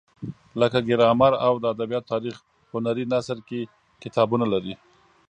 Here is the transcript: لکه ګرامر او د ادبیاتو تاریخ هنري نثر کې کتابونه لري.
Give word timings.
لکه 0.59 0.79
ګرامر 0.87 1.33
او 1.47 1.53
د 1.59 1.65
ادبیاتو 1.73 2.09
تاریخ 2.13 2.35
هنري 2.71 3.05
نثر 3.13 3.37
کې 3.47 3.59
کتابونه 4.03 4.45
لري. 4.53 4.73